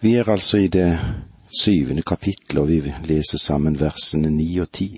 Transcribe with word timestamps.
Vi 0.00 0.14
er 0.14 0.28
altså 0.28 0.58
i 0.58 0.68
det 0.68 0.98
syvende 1.50 2.02
kapittelet, 2.02 2.62
og 2.62 2.68
vi 2.68 2.92
leser 3.04 3.38
sammen 3.38 3.80
versene 3.80 4.30
ni 4.30 4.46
og 4.62 4.70
ti. 4.72 4.92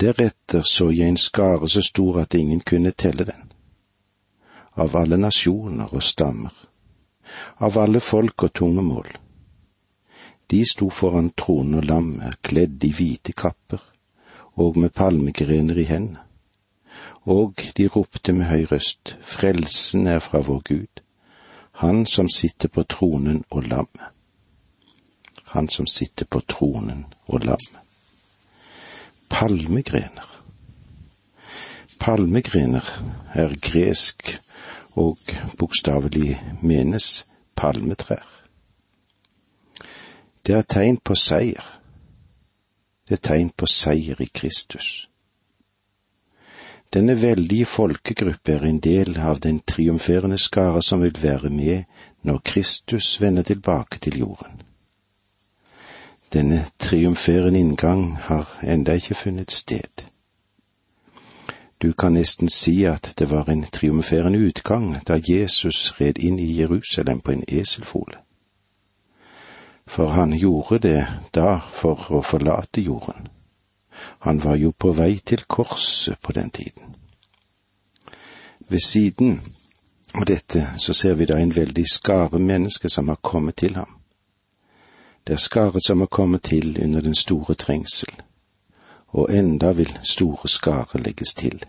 Deretter 0.00 0.62
så 0.62 0.90
jeg 0.94 1.08
en 1.08 1.16
skare 1.16 1.68
så 1.68 1.82
stor 1.82 2.20
at 2.20 2.34
ingen 2.34 2.60
kunne 2.60 2.92
telle 2.92 3.26
den. 3.26 3.50
Av 4.78 4.94
alle 4.96 5.18
nasjoner 5.18 5.90
og 5.90 6.02
stammer, 6.02 6.54
av 7.58 7.78
alle 7.78 8.00
folk 8.00 8.46
og 8.46 8.54
tungemål. 8.54 9.10
De 10.50 10.64
sto 10.68 10.88
foran 10.90 11.32
tronen 11.36 11.80
og 11.80 11.84
lammet, 11.84 12.38
kledd 12.42 12.84
i 12.84 12.92
hvite 12.94 13.32
kapper 13.32 13.82
og 14.54 14.78
med 14.78 14.94
palmegrener 14.94 15.78
i 15.82 15.88
hendene. 15.90 16.22
Og 17.26 17.58
de 17.76 17.88
ropte 17.88 18.32
med 18.32 18.46
høy 18.46 18.64
røst, 18.70 19.16
Frelsen 19.22 20.06
er 20.06 20.18
fra 20.18 20.40
vår 20.46 20.62
Gud, 20.68 21.01
Han 21.72 22.06
som 22.06 22.28
sitter 22.28 22.68
på 22.68 22.82
tronen 22.82 23.44
og 23.50 23.62
lammet. 23.62 24.08
Han 25.44 25.68
som 25.68 25.86
sitter 25.86 26.24
på 26.24 26.40
tronen 26.40 27.06
og 27.26 27.40
lammet. 27.40 27.80
Palmegrener. 29.30 30.42
Palmegrener 32.00 32.84
er 33.34 33.54
gresk 33.60 34.38
og 34.96 35.18
bokstavelig 35.58 36.40
menes 36.60 37.26
palmetrær. 37.56 38.26
Det 40.46 40.54
er 40.54 40.62
tegn 40.62 40.96
på 40.96 41.14
seier. 41.14 41.64
Det 43.08 43.18
er 43.18 43.22
tegn 43.22 43.50
på 43.56 43.66
seier 43.66 44.20
i 44.20 44.28
Kristus. 44.34 45.08
Denne 46.94 47.22
veldige 47.22 47.64
folkegruppe 47.64 48.52
er 48.52 48.64
en 48.68 48.80
del 48.80 49.18
av 49.18 49.40
den 49.40 49.60
triumferende 49.66 50.38
skare 50.38 50.82
som 50.82 51.00
vil 51.00 51.16
være 51.22 51.48
med 51.48 51.84
når 52.22 52.38
Kristus 52.44 53.20
vender 53.20 53.42
tilbake 53.42 53.98
til 53.98 54.18
jorden. 54.18 54.62
Denne 56.32 56.66
triumferende 56.78 57.58
inngang 57.58 58.16
har 58.16 58.58
enda 58.62 58.92
ikke 58.92 59.14
funnet 59.14 59.52
sted. 59.52 60.04
Du 61.82 61.92
kan 61.92 62.12
nesten 62.12 62.48
si 62.48 62.84
at 62.84 63.14
det 63.18 63.30
var 63.30 63.48
en 63.48 63.64
triumferende 63.72 64.38
utgang 64.38 64.96
da 65.08 65.20
Jesus 65.28 66.00
red 66.00 66.18
inn 66.18 66.38
i 66.38 66.60
Jerusalem 66.60 67.20
på 67.20 67.32
en 67.32 67.44
eselfole. 67.48 68.16
For 69.86 70.08
han 70.08 70.32
gjorde 70.38 70.78
det 70.78 71.06
da 71.34 71.58
for 71.70 72.06
å 72.10 72.22
forlate 72.22 72.80
jorden. 72.80 73.28
Han 74.18 74.44
var 74.44 74.56
jo 74.56 74.70
på 74.70 74.92
vei 74.92 75.18
til 75.26 75.44
korset 75.48 76.18
på 76.22 76.32
den 76.32 76.50
tiden. 76.50 76.91
Ved 78.68 78.80
siden 78.80 79.40
av 80.14 80.24
dette 80.24 80.66
så 80.78 80.94
ser 80.94 81.14
vi 81.14 81.24
da 81.24 81.38
en 81.38 81.54
veldig 81.54 81.84
skare 81.88 82.38
mennesker 82.38 82.88
som 82.88 83.08
har 83.08 83.18
kommet 83.22 83.56
til 83.56 83.74
ham. 83.74 83.98
Det 85.26 85.32
er 85.32 85.36
skaret 85.36 85.84
som 85.86 86.00
har 86.00 86.06
kommet 86.06 86.42
til 86.42 86.78
under 86.82 87.00
den 87.00 87.14
store 87.14 87.54
trengsel, 87.54 88.10
og 89.08 89.34
enda 89.34 89.72
vil 89.72 89.98
store 90.02 90.48
skare 90.48 91.02
legges 91.02 91.34
til. 91.34 91.64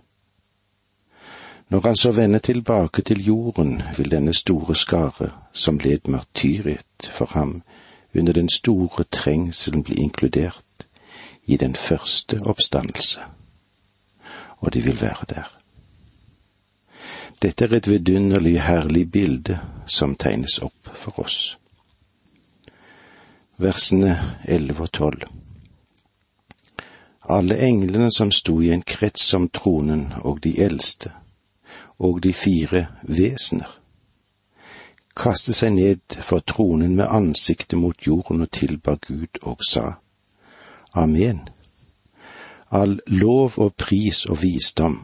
Når 1.69 1.81
han 1.81 1.95
så 1.95 2.11
vender 2.11 2.39
tilbake 2.39 3.01
til 3.01 3.25
jorden, 3.25 3.81
vil 3.97 4.11
denne 4.11 4.33
store 4.33 4.75
skare, 4.75 5.31
som 5.53 5.77
led 5.77 6.07
martyriet 6.07 7.09
for 7.11 7.25
ham 7.25 7.61
under 8.15 8.33
den 8.33 8.49
store 8.49 9.03
trengselen, 9.11 9.83
bli 9.83 9.95
inkludert 9.95 10.87
i 11.45 11.57
den 11.57 11.75
første 11.75 12.39
oppstandelse, 12.45 13.19
og 14.57 14.73
de 14.73 14.81
vil 14.83 15.01
være 15.01 15.25
der. 15.29 15.62
Dette 17.41 17.65
er 17.65 17.73
et 17.73 17.87
vidunderlig 17.87 18.59
herlig 18.61 19.11
bilde 19.11 19.59
som 19.87 20.15
tegnes 20.15 20.59
opp 20.63 20.89
for 20.93 21.19
oss. 21.25 21.57
Versene 23.57 24.17
elleve 24.45 24.87
og 24.87 24.91
tolv. 24.91 25.25
Alle 27.29 27.57
englene 27.63 28.09
som 28.11 28.31
sto 28.31 28.59
i 28.61 28.71
en 28.75 28.81
krets 28.81 29.33
om 29.33 29.47
tronen 29.49 30.11
og 30.21 30.41
de 30.43 30.57
eldste, 30.61 31.11
og 31.99 32.19
de 32.23 32.33
fire 32.33 32.87
vesener, 33.03 33.69
kastet 35.15 35.55
seg 35.55 35.75
ned 35.77 36.17
for 36.19 36.43
tronen 36.43 36.95
med 36.97 37.07
ansiktet 37.07 37.79
mot 37.79 38.07
jorden 38.07 38.43
og 38.43 38.51
tilba 38.51 38.97
Gud 39.07 39.39
og 39.41 39.61
sa, 39.67 39.93
Amen. 40.93 41.47
All 42.69 42.99
lov 43.07 43.57
og 43.57 43.75
pris 43.77 44.25
og 44.25 44.41
visdom, 44.41 44.99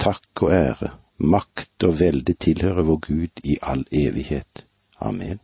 takk 0.00 0.42
og 0.42 0.52
ære, 0.52 0.90
makt 1.20 1.84
og 1.84 1.98
velde 2.00 2.34
tilhører 2.34 2.82
vår 2.82 2.96
Gud 3.06 3.42
i 3.44 3.58
all 3.62 3.84
evighet. 3.92 4.64
Amen. 5.00 5.40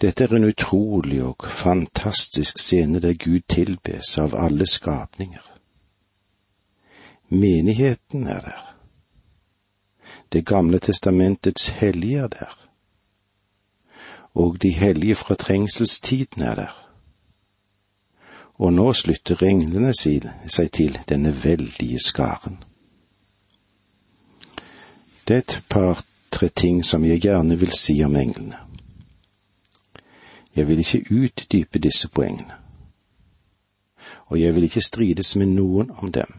Dette 0.00 0.24
er 0.24 0.34
en 0.34 0.48
utrolig 0.48 1.22
og 1.22 1.46
fantastisk 1.48 2.58
scene 2.58 3.00
der 3.00 3.14
Gud 3.14 3.46
tilbes 3.48 4.18
av 4.18 4.34
alle 4.34 4.66
skapninger. 4.66 5.44
Menigheten 7.28 8.26
er 8.26 8.40
der. 8.40 8.62
Det 10.32 10.46
gamle 10.46 10.78
testamentets 10.78 11.68
hellige 11.68 12.18
er 12.18 12.28
der. 12.28 12.58
Og 14.34 14.62
de 14.62 14.70
hellige 14.70 15.14
fra 15.14 15.34
trengselstiden 15.34 16.42
er 16.42 16.54
der 16.54 16.82
og 18.62 18.72
nå 18.72 18.92
slutter 18.94 19.40
englene 19.42 19.90
seg 19.96 20.68
til 20.76 20.98
denne 21.08 21.32
veldige 21.44 21.98
skaren. 22.02 22.60
Det 25.32 25.38
et 25.38 25.62
par-tre 25.68 26.48
ting 26.48 26.82
som 26.84 27.04
jeg 27.04 27.22
gjerne 27.24 27.56
vil 27.56 27.70
si 27.72 27.94
om 28.04 28.16
englene. 28.16 28.58
Jeg 30.56 30.68
vil 30.68 30.78
ikke 30.78 31.06
utdype 31.08 31.78
disse 31.78 32.08
poengene, 32.08 32.52
og 34.26 34.40
jeg 34.40 34.54
vil 34.54 34.66
ikke 34.68 34.84
strides 34.84 35.36
med 35.36 35.54
noen 35.54 35.90
om 35.90 36.12
dem. 36.12 36.34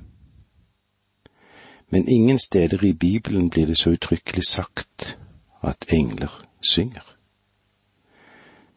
Men 1.90 2.08
ingen 2.08 2.40
steder 2.40 2.86
i 2.86 2.94
Bibelen 2.94 3.50
blir 3.50 3.66
det 3.66 3.78
så 3.78 3.96
uttrykkelig 3.98 4.46
sagt 4.48 5.18
at 5.64 5.90
engler 5.90 6.46
synger. 6.62 7.16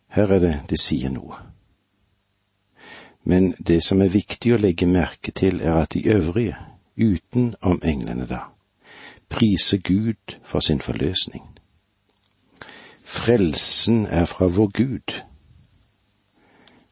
Her 0.08 0.32
er 0.32 0.38
det 0.38 0.56
det 0.70 0.80
sier 0.80 1.12
noe. 1.12 1.36
Men 3.24 3.52
det 3.66 3.82
som 3.84 4.00
er 4.00 4.16
viktig 4.16 4.54
å 4.54 4.64
legge 4.64 4.88
merke 4.88 5.30
til, 5.30 5.60
er 5.60 5.82
at 5.82 5.92
de 5.92 6.08
øvrige, 6.08 6.56
utenom 6.96 7.82
englene 7.84 8.24
da, 8.26 8.55
priser 9.28 9.78
Gud 9.78 10.38
for 10.44 10.60
sin 10.60 10.80
forløsning. 10.80 11.58
Frelsen 13.04 14.06
er 14.06 14.24
fra 14.24 14.46
vår 14.46 14.66
Gud, 14.66 15.22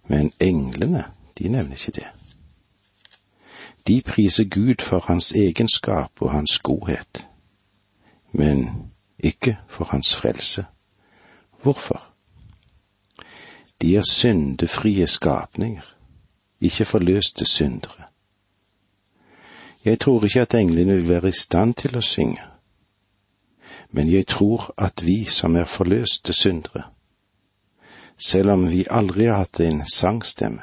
men 0.06 0.32
englene, 0.40 1.04
de 1.38 1.48
nevner 1.48 1.72
ikke 1.72 1.92
det. 1.92 2.06
De 3.86 4.02
priser 4.02 4.44
Gud 4.44 4.82
for 4.82 5.04
hans 5.06 5.32
egenskap 5.32 6.10
og 6.20 6.32
hans 6.32 6.58
godhet, 6.58 7.28
men 8.32 8.70
ikke 9.18 9.58
for 9.68 9.84
hans 9.84 10.14
frelse. 10.16 10.64
Hvorfor? 11.62 12.02
De 13.82 13.96
er 13.96 14.02
syndefrie 14.10 15.06
skapninger 15.06 15.94
ikke 16.64 16.84
forløste 16.84 17.46
syndere. 17.46 18.03
Jeg 19.84 20.00
tror 20.00 20.24
ikke 20.24 20.40
at 20.40 20.54
englene 20.54 20.96
vil 20.96 21.08
være 21.08 21.28
i 21.28 21.38
stand 21.38 21.74
til 21.74 21.96
å 21.96 22.00
synge, 22.00 22.42
men 23.90 24.08
jeg 24.08 24.26
tror 24.26 24.70
at 24.78 25.04
vi 25.04 25.24
som 25.24 25.56
er 25.56 25.68
forløste 25.68 26.32
syndere, 26.32 26.86
selv 28.16 28.50
om 28.50 28.70
vi 28.70 28.86
aldri 28.90 29.26
har 29.28 29.42
hatt 29.42 29.60
en 29.60 29.82
sangstemme, 29.86 30.62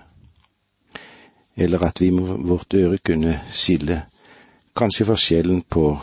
eller 1.56 1.84
at 1.86 2.02
vi 2.02 2.10
med 2.10 2.48
vårt 2.50 2.74
øre 2.74 2.98
kunne 2.98 3.36
skille 3.52 4.02
kanskje 4.76 5.06
forskjellen 5.06 5.62
på 5.62 6.00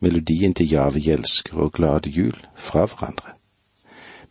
melodien 0.00 0.54
til 0.54 0.70
Ja, 0.72 0.88
vi 0.88 1.18
og 1.52 1.72
Glade 1.72 2.10
jul 2.10 2.36
fra 2.54 2.86
hverandre. 2.86 3.34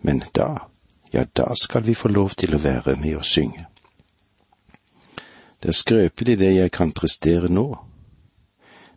Men 0.01 0.23
da, 0.35 0.69
ja, 1.13 1.25
da 1.37 1.53
skal 1.55 1.83
vi 1.83 1.93
få 1.93 2.07
lov 2.07 2.29
til 2.29 2.55
å 2.55 2.61
være 2.61 2.95
med 2.95 3.15
og 3.15 3.25
synge. 3.25 3.65
Det 5.61 5.69
er 5.69 5.81
skrøpelig 5.81 6.37
det 6.37 6.55
jeg 6.55 6.71
kan 6.71 6.91
prestere 6.91 7.49
nå, 7.49 7.75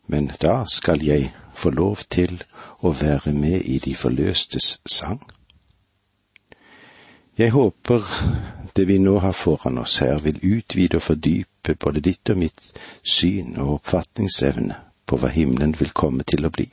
men 0.09 0.31
da 0.43 0.65
skal 0.67 1.05
jeg 1.05 1.33
få 1.55 1.71
lov 1.71 2.05
til 2.11 2.41
å 2.83 2.93
være 2.93 3.33
med 3.33 3.61
i 3.65 3.79
de 3.83 3.95
forløstes 3.95 4.79
sang. 4.87 5.21
Jeg 7.39 7.53
håper 7.55 8.03
det 8.77 8.87
vi 8.89 8.99
nå 8.99 9.19
har 9.19 9.33
foran 9.33 9.79
oss 9.79 9.99
her 10.03 10.19
vil 10.23 10.41
utvide 10.43 10.99
og 10.99 11.03
fordype 11.03 11.75
både 11.75 12.01
ditt 12.01 12.31
og 12.31 12.39
mitt 12.39 12.73
syn 13.03 13.57
og 13.59 13.79
oppfatningsevne 13.79 14.77
på 15.07 15.19
hva 15.19 15.31
himmelen 15.35 15.75
vil 15.79 15.95
komme 15.95 16.27
til 16.27 16.47
å 16.47 16.53
bli. 16.55 16.69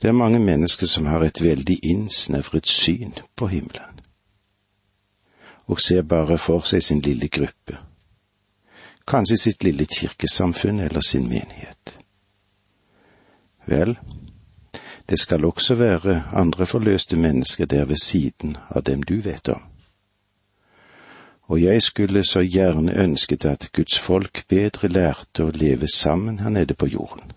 Det 0.00 0.08
er 0.08 0.16
mange 0.16 0.40
mennesker 0.40 0.88
som 0.88 1.08
har 1.10 1.24
et 1.24 1.42
veldig 1.44 1.78
innsnevret 1.82 2.68
syn 2.68 3.18
på 3.36 3.50
himmelen 3.52 4.00
og 5.70 5.78
ser 5.80 6.02
bare 6.02 6.38
for 6.38 6.66
seg 6.66 6.82
sin 6.82 7.00
lille 7.04 7.28
gruppe, 7.30 7.76
kanskje 9.06 9.36
sitt 9.38 9.64
lille 9.64 9.86
kirkesamfunn 9.86 10.80
eller 10.80 11.00
sin 11.00 11.28
menighet. 11.28 11.98
Vel, 13.66 13.98
Det 15.10 15.18
skal 15.18 15.44
også 15.44 15.74
være 15.74 16.24
andre 16.32 16.66
forløste 16.66 17.16
mennesker 17.16 17.66
der 17.66 17.84
ved 17.84 17.96
siden 17.96 18.56
av 18.70 18.82
dem 18.82 19.02
du 19.02 19.20
vet 19.20 19.48
om. 19.48 19.62
Og 21.42 21.62
jeg 21.62 21.82
skulle 21.82 22.24
så 22.24 22.40
gjerne 22.40 22.94
ønsket 22.94 23.44
at 23.44 23.68
Guds 23.72 23.98
folk 23.98 24.44
bedre 24.48 24.88
lærte 24.88 25.44
å 25.44 25.50
leve 25.50 25.88
sammen 25.94 26.38
her 26.38 26.48
nede 26.48 26.74
på 26.74 26.86
jorden. 26.86 27.32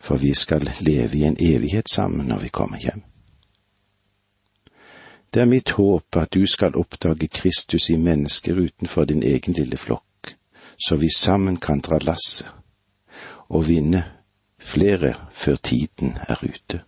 For 0.00 0.16
vi 0.16 0.34
skal 0.34 0.70
leve 0.80 1.18
i 1.18 1.22
en 1.22 1.36
evighet 1.40 1.90
sammen 1.90 2.26
når 2.26 2.38
vi 2.38 2.48
kommer 2.48 2.78
hjem. 2.78 3.02
Det 5.34 5.42
er 5.42 5.46
mitt 5.46 5.70
håp 5.70 6.16
at 6.16 6.34
du 6.34 6.46
skal 6.46 6.76
oppdage 6.76 7.28
Kristus 7.28 7.90
i 7.90 7.96
mennesker 7.96 8.54
utenfor 8.54 9.04
din 9.04 9.22
egen 9.22 9.52
lille 9.52 9.76
flokk, 9.76 10.07
så 10.86 10.96
vi 10.96 11.10
sammen 11.16 11.56
kan 11.56 11.80
dra 11.80 11.98
lasset 12.02 12.46
og 13.48 13.68
vinne 13.68 14.04
flere 14.60 15.14
før 15.32 15.56
tiden 15.56 16.18
er 16.28 16.42
ute, 16.42 16.80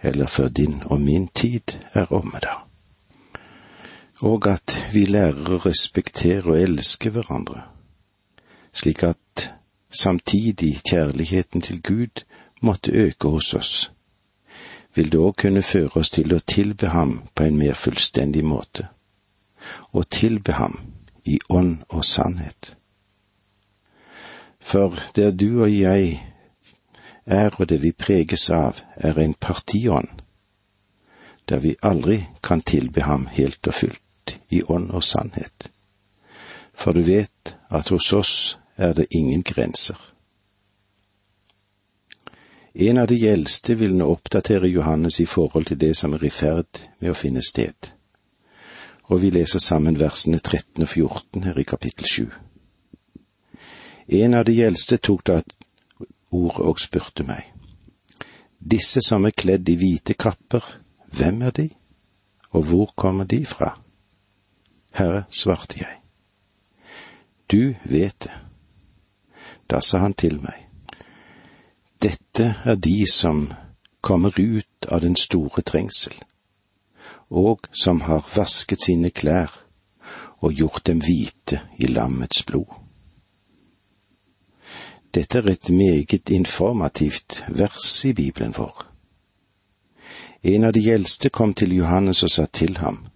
eller 0.00 0.26
før 0.26 0.48
din 0.48 0.82
og 0.86 1.00
min 1.00 1.28
tid 1.28 1.76
er 1.92 2.12
omme, 2.12 2.40
da. 2.42 2.54
Og 4.22 4.46
at 4.46 4.76
vi 4.92 5.04
lærer 5.04 5.56
å 5.56 5.62
respektere 5.64 6.54
og 6.54 6.60
elske 6.60 7.10
hverandre, 7.10 7.64
slik 8.72 9.02
at 9.02 9.52
samtidig 9.90 10.80
kjærligheten 10.88 11.60
til 11.60 11.82
Gud 11.82 12.22
måtte 12.60 12.92
øke 12.92 13.28
hos 13.28 13.54
oss 13.54 13.90
vil 14.94 15.12
det 15.12 15.20
òg 15.20 15.36
kunne 15.40 15.62
føre 15.62 16.00
oss 16.00 16.10
til 16.12 16.34
å 16.34 16.40
tilbe 16.46 16.92
ham 16.92 17.20
på 17.34 17.46
en 17.46 17.56
mer 17.58 17.76
fullstendig 17.78 18.44
måte, 18.44 18.88
og 19.92 20.08
tilbe 20.10 20.52
ham 20.58 20.78
i 21.24 21.38
ånd 21.48 21.84
og 21.88 22.04
sannhet. 22.04 22.74
For 24.60 24.98
der 25.16 25.30
du 25.30 25.62
og 25.62 25.70
jeg 25.72 26.22
er 27.26 27.50
og 27.60 27.68
det 27.68 27.82
vi 27.82 27.92
preges 27.92 28.50
av, 28.50 28.80
er 28.96 29.18
en 29.18 29.34
partiånd, 29.34 30.08
der 31.48 31.58
vi 31.58 31.76
aldri 31.82 32.24
kan 32.42 32.62
tilbe 32.62 33.02
ham 33.02 33.26
helt 33.32 33.66
og 33.66 33.74
fullt 33.74 34.38
i 34.50 34.62
ånd 34.62 34.90
og 34.90 35.04
sannhet. 35.04 35.70
For 36.74 36.92
du 36.92 37.02
vet 37.02 37.56
at 37.70 37.88
hos 37.88 38.12
oss 38.12 38.34
er 38.76 38.92
det 38.92 39.06
ingen 39.10 39.42
grenser. 39.42 39.98
En 42.74 42.98
av 42.98 43.06
de 43.06 43.18
eldste 43.28 43.74
vil 43.76 43.94
nå 43.94 44.06
oppdatere 44.08 44.68
Johannes 44.68 45.20
i 45.20 45.26
forhold 45.26 45.66
til 45.68 45.80
det 45.80 45.96
som 45.96 46.14
er 46.16 46.24
i 46.24 46.30
ferd 46.32 46.86
med 47.00 47.12
å 47.12 47.18
finne 47.18 47.42
sted. 47.44 47.92
Og 49.10 49.22
vi 49.22 49.30
leser 49.30 49.58
sammen 49.58 49.98
versene 50.00 50.38
13 50.38 50.82
og 50.82 50.88
14 50.88 51.44
her 51.44 51.58
i 51.58 51.66
kapittel 51.66 52.06
7. 52.06 52.30
En 54.08 54.34
av 54.34 54.44
de 54.44 54.56
eldste 54.64 54.98
tok 54.98 55.26
da 55.26 55.38
et 55.42 55.56
ord 56.32 56.60
og 56.60 56.80
spurte 56.80 57.26
meg. 57.26 57.48
Disse 58.58 59.02
som 59.04 59.26
er 59.26 59.36
kledd 59.36 59.68
i 59.68 59.76
hvite 59.76 60.14
kapper, 60.14 60.64
hvem 61.12 61.42
er 61.42 61.54
de, 61.56 61.68
og 62.52 62.68
hvor 62.68 62.92
kommer 62.96 63.24
de 63.24 63.44
fra? 63.46 63.74
Herre, 64.92 65.24
svarte 65.30 65.80
jeg. 65.80 65.98
Du 67.50 67.74
vet 67.84 68.18
det. 68.24 68.34
Da 69.70 69.80
sa 69.80 70.02
han 70.04 70.14
til 70.14 70.38
meg 70.42 70.62
dette 72.02 72.54
er 72.64 72.74
de 72.74 73.04
som 73.06 73.44
kommer 74.00 74.34
ut 74.40 74.86
av 74.88 75.00
den 75.04 75.14
store 75.16 75.62
trengsel, 75.62 76.14
og 77.32 77.66
som 77.72 78.00
har 78.00 78.28
vasket 78.36 78.82
sine 78.84 79.10
klær 79.10 79.50
og 80.44 80.52
gjort 80.52 80.86
dem 80.86 81.00
hvite 81.00 81.60
i 81.78 81.88
lammets 81.88 82.42
blod. 82.42 82.68
Dette 85.14 85.38
er 85.38 85.48
et 85.50 85.70
meget 85.70 86.30
informativt 86.30 87.44
vers 87.48 88.04
i 88.04 88.12
Bibelen 88.12 88.54
vår. 88.56 88.84
En 90.42 90.64
av 90.64 90.72
de 90.72 90.82
eldste 90.90 91.28
kom 91.28 91.54
til 91.54 91.72
Johannes 91.76 92.22
og 92.22 92.30
sa 92.30 92.46
til 92.46 92.76
ham, 92.76 93.06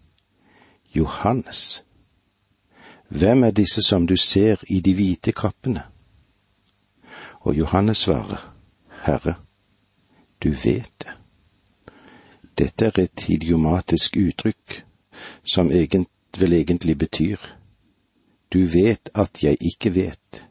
Johannes, 0.94 1.82
hvem 3.08 3.44
er 3.44 3.50
disse 3.50 3.82
som 3.82 4.06
du 4.06 4.16
ser 4.16 4.62
i 4.68 4.80
de 4.80 4.94
hvite 4.94 5.32
kappene? 5.32 5.82
Og 7.40 7.58
Johannes 7.58 7.98
svarer, 7.98 8.52
Herre, 9.02 9.34
du 10.42 10.50
vet 10.50 10.92
det. 11.02 11.25
Dette 12.58 12.86
er 12.86 13.00
et 13.02 13.28
idiomatisk 13.28 14.16
uttrykk 14.16 14.82
som 15.44 15.70
egent, 15.70 16.10
vel 16.38 16.52
egentlig 16.52 16.98
betyr 16.98 17.38
du 18.52 18.64
vet 18.64 19.10
at 19.14 19.42
jeg 19.42 19.56
ikke 19.60 19.94
vet. 19.94 20.46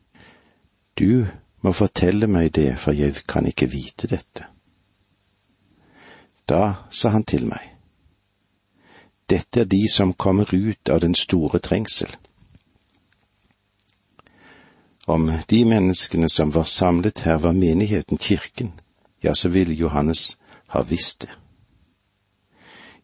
Du 1.00 1.28
må 1.62 1.72
fortelle 1.72 2.28
meg 2.28 2.56
det, 2.56 2.78
for 2.80 2.92
jeg 2.92 3.16
kan 3.28 3.46
ikke 3.46 3.70
vite 3.72 4.08
dette. 4.08 4.46
Da 6.50 6.74
sa 6.92 7.10
han 7.10 7.24
til 7.24 7.48
meg, 7.50 7.72
dette 9.30 9.64
er 9.64 9.66
de 9.66 9.88
som 9.90 10.14
kommer 10.14 10.54
ut 10.54 10.90
av 10.90 11.02
den 11.02 11.16
store 11.16 11.60
trengsel. 11.60 12.12
Om 15.08 15.32
de 15.50 15.64
menneskene 15.66 16.30
som 16.30 16.54
var 16.54 16.70
samlet 16.70 17.20
her 17.26 17.38
var 17.38 17.52
menigheten 17.52 18.18
kirken, 18.18 18.74
ja, 19.24 19.34
så 19.34 19.50
ville 19.50 19.74
Johannes 19.74 20.38
ha 20.68 20.82
visst 20.82 21.22
det. 21.22 21.45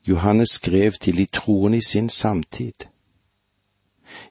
Johannes 0.08 0.50
skrev 0.50 0.92
til 0.92 1.18
de 1.18 1.26
troende 1.26 1.78
i 1.78 1.82
sin 1.82 2.10
samtid. 2.10 2.74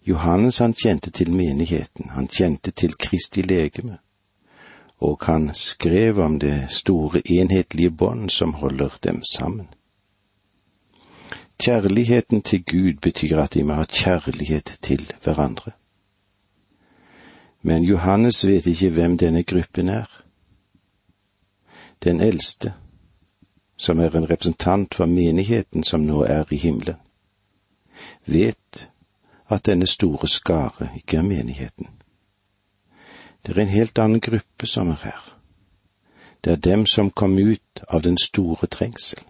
Johannes 0.06 0.58
han 0.58 0.74
kjente 0.74 1.10
til 1.10 1.32
menigheten, 1.32 2.10
han 2.10 2.28
kjente 2.28 2.70
til 2.70 2.94
Kristi 2.98 3.42
legeme, 3.42 3.98
og 4.98 5.18
han 5.22 5.50
skrev 5.54 6.18
om 6.18 6.38
det 6.38 6.66
store 6.68 7.22
enhetlige 7.24 7.90
bånd 7.90 8.30
som 8.30 8.54
holder 8.54 8.98
dem 9.02 9.22
sammen. 9.34 9.68
Kjærligheten 11.60 12.42
til 12.42 12.64
Gud 12.64 12.94
betyr 13.02 13.38
at 13.38 13.54
de 13.54 13.64
må 13.64 13.74
ha 13.74 13.84
kjærlighet 13.84 14.78
til 14.82 15.12
hverandre. 15.22 15.72
Men 17.62 17.84
Johannes 17.84 18.46
vet 18.46 18.66
ikke 18.66 18.88
hvem 18.90 19.18
denne 19.18 19.42
gruppen 19.42 19.88
er. 19.88 20.22
Den 22.04 22.20
eldste, 22.20 22.72
som 23.80 24.00
er 24.00 24.16
en 24.16 24.28
representant 24.28 24.94
for 24.94 25.08
menigheten 25.08 25.84
som 25.84 26.04
nå 26.04 26.20
er 26.28 26.44
i 26.52 26.56
himmelen, 26.60 26.98
vet 28.26 28.88
at 29.48 29.64
denne 29.66 29.86
store 29.88 30.28
skare 30.28 30.90
ikke 30.96 31.16
er 31.16 31.22
menigheten. 31.22 31.88
Det 33.46 33.56
er 33.56 33.62
en 33.62 33.72
helt 33.72 33.98
annen 33.98 34.20
gruppe 34.20 34.66
som 34.68 34.90
er 34.92 35.00
her. 35.04 35.22
Det 36.44 36.52
er 36.52 36.56
dem 36.56 36.84
som 36.86 37.10
kom 37.10 37.38
ut 37.38 37.82
av 37.88 38.02
den 38.02 38.18
store 38.18 38.66
trengsel. 38.66 39.24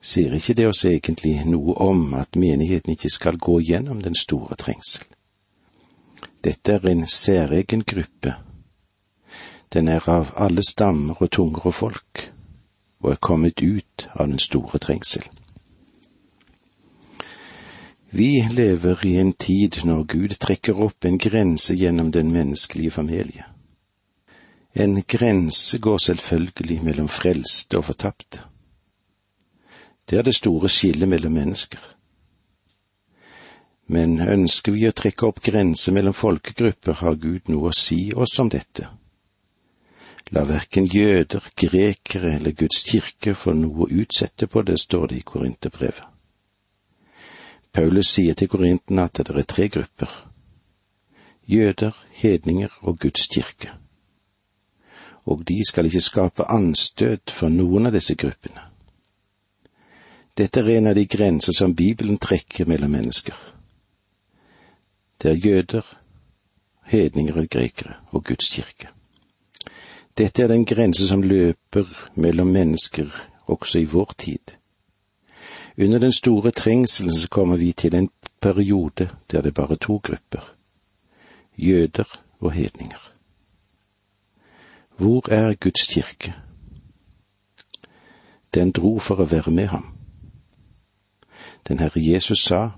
Sier 0.00 0.32
ikke 0.32 0.54
det 0.54 0.68
oss 0.68 0.84
egentlig 0.88 1.44
noe 1.44 1.74
om 1.84 2.14
at 2.14 2.36
menigheten 2.36 2.94
ikke 2.94 3.10
skal 3.12 3.36
gå 3.36 3.58
gjennom 3.68 4.00
den 4.02 4.16
store 4.16 4.56
trengsel? 4.56 5.04
Dette 6.44 6.72
er 6.72 6.88
en 6.88 7.06
særegen 7.06 7.84
gruppe. 7.84 8.34
Den 9.72 9.88
er 9.88 10.08
av 10.08 10.32
alle 10.36 10.62
stammer 10.64 11.20
og 11.20 11.30
tunger 11.30 11.66
og 11.66 11.74
folk, 11.74 12.28
og 13.00 13.10
er 13.12 13.20
kommet 13.20 13.62
ut 13.62 14.08
av 14.14 14.28
den 14.28 14.38
store 14.38 14.78
trengsel. 14.78 15.22
Vi 18.10 18.48
lever 18.50 19.06
i 19.06 19.16
en 19.20 19.32
tid 19.32 19.84
når 19.84 20.04
Gud 20.04 20.34
trekker 20.40 20.80
opp 20.80 21.04
en 21.04 21.18
grense 21.18 21.74
gjennom 21.76 22.12
den 22.12 22.32
menneskelige 22.32 22.90
familie. 22.90 23.44
En 24.74 25.02
grense 25.02 25.78
går 25.78 25.98
selvfølgelig 25.98 26.82
mellom 26.82 27.08
frelste 27.08 27.78
og 27.78 27.84
fortapte. 27.84 28.40
Det 30.10 30.18
er 30.18 30.22
det 30.22 30.34
store 30.34 30.68
skillet 30.68 31.08
mellom 31.08 31.32
mennesker. 31.32 31.80
Men 33.86 34.20
ønsker 34.20 34.72
vi 34.72 34.88
å 34.88 34.92
trekke 34.92 35.26
opp 35.28 35.42
grenser 35.44 35.92
mellom 35.92 36.16
folkegrupper, 36.16 37.00
har 37.00 37.20
Gud 37.20 37.48
noe 37.48 37.68
å 37.68 37.76
si 37.76 38.10
oss 38.16 38.38
om 38.40 38.48
dette. 38.52 38.88
La 40.30 40.44
verken 40.44 40.86
jøder, 40.86 41.44
grekere 41.56 42.34
eller 42.36 42.52
Guds 42.52 42.82
kirke 42.84 43.34
få 43.34 43.54
noe 43.56 43.86
å 43.86 43.90
utsette 44.02 44.46
på 44.46 44.62
det, 44.62 44.76
står 44.80 45.06
det 45.08 45.18
i 45.20 45.24
Korinterbrevet. 45.24 46.04
Paulus 47.72 48.10
sier 48.12 48.34
til 48.34 48.48
Korinten 48.48 48.98
at 48.98 49.20
det 49.20 49.36
er 49.36 49.48
tre 49.48 49.68
grupper. 49.68 50.10
Jøder, 51.48 51.96
hedninger 52.20 52.72
og 52.80 52.98
Guds 52.98 53.28
kirke. 53.32 53.72
Og 55.24 55.44
de 55.48 55.60
skal 55.68 55.88
ikke 55.88 56.04
skape 56.04 56.48
anstøt 56.48 57.30
for 57.32 57.52
noen 57.52 57.88
av 57.88 57.96
disse 57.96 58.16
gruppene. 58.16 58.64
Dette 60.36 60.60
er 60.60 60.76
en 60.76 60.90
av 60.92 60.96
de 60.96 61.06
grenser 61.06 61.56
som 61.56 61.76
Bibelen 61.76 62.18
trekker 62.18 62.68
mellom 62.68 62.92
mennesker 62.94 63.36
det 65.22 65.30
er 65.30 65.34
jøder, 65.34 65.98
hedninger 66.82 67.40
og 67.40 67.48
grekere 67.50 67.94
og 68.10 68.24
Guds 68.24 68.48
kirke. 68.48 68.88
Dette 70.18 70.42
er 70.42 70.48
den 70.48 70.64
grense 70.64 71.08
som 71.08 71.22
løper 71.22 71.86
mellom 72.14 72.46
mennesker 72.46 73.06
også 73.46 73.78
i 73.78 73.84
vår 73.84 74.14
tid. 74.18 74.54
Under 75.78 75.98
den 75.98 76.12
store 76.12 76.50
trengselen 76.50 77.14
så 77.14 77.28
kommer 77.28 77.56
vi 77.56 77.72
til 77.72 77.94
en 77.94 78.10
periode 78.40 79.08
der 79.30 79.40
det 79.40 79.46
er 79.46 79.62
bare 79.62 79.76
to 79.76 79.96
grupper, 79.96 80.54
jøder 81.58 82.20
og 82.40 82.52
hedninger. 82.52 83.12
Hvor 84.96 85.32
er 85.32 85.54
Guds 85.54 85.86
kirke 85.86 86.34
den 88.54 88.72
dro 88.72 88.98
for 88.98 89.20
å 89.20 89.28
være 89.28 89.52
med 89.54 89.66
ham. 89.72 89.86
Den 91.68 91.78
Herre 91.78 92.00
Jesus 92.02 92.42
sa, 92.48 92.70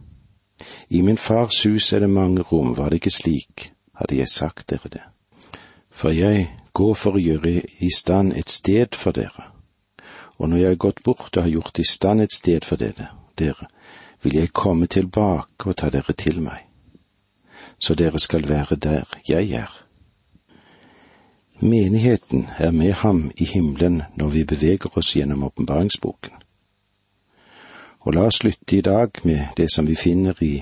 I 0.91 1.01
min 1.01 1.17
fars 1.17 1.63
hus 1.63 1.93
er 1.93 2.03
det 2.05 2.11
mange 2.11 2.43
rom, 2.43 2.77
var 2.77 2.91
det 2.91 3.01
ikke 3.01 3.15
slik, 3.15 3.71
hadde 3.95 4.19
jeg 4.19 4.29
sagt 4.29 4.71
dere 4.71 4.91
det. 4.93 5.03
For 5.91 6.11
jeg 6.11 6.49
går 6.81 6.95
for 6.97 7.17
å 7.17 7.23
gjøre 7.23 7.61
i 7.85 7.91
stand 7.95 8.33
et 8.41 8.51
sted 8.51 8.97
for 8.97 9.17
dere. 9.17 9.51
Og 10.41 10.49
når 10.49 10.63
jeg 10.63 10.73
har 10.73 10.81
gått 10.87 11.03
bort 11.05 11.37
og 11.37 11.45
har 11.45 11.53
gjort 11.53 11.83
i 11.83 11.85
stand 11.85 12.25
et 12.25 12.33
sted 12.33 12.65
for 12.65 12.81
dere, 12.81 13.11
dere, 13.37 13.69
vil 14.23 14.37
jeg 14.37 14.55
komme 14.57 14.89
tilbake 14.89 15.69
og 15.69 15.77
ta 15.77 15.91
dere 15.93 16.17
til 16.17 16.41
meg, 16.45 16.65
så 17.81 17.97
dere 17.97 18.21
skal 18.21 18.49
være 18.49 18.77
der 18.77 19.09
jeg 19.29 19.53
er. 19.61 19.71
Menigheten 21.61 22.47
er 22.59 22.71
med 22.71 22.93
ham 23.03 23.31
i 23.37 23.45
himmelen 23.45 24.03
når 24.17 24.29
vi 24.29 24.45
beveger 24.45 24.97
oss 24.97 25.13
gjennom 25.17 25.45
åpenbaringsboken. 25.45 26.33
Og 28.01 28.15
la 28.17 28.25
oss 28.31 28.41
slutte 28.41 28.79
i 28.79 28.85
dag 28.85 29.21
med 29.29 29.53
det 29.57 29.69
som 29.73 29.89
vi 29.89 29.95
finner 29.95 30.41
i 30.41 30.55